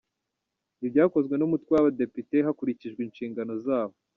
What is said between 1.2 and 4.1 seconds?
n’umutwe w’abadepite hakurikijwe inshingano zawo.